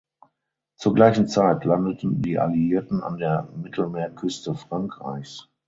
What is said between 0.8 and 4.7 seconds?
gleichen Zeit landeten die Alliierten an der Mittelmeerküste